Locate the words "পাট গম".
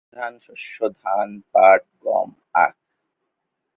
1.51-2.29